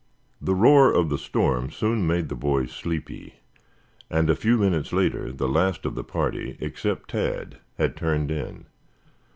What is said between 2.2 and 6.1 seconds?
the boys sleepy, and a few minutes later the last of the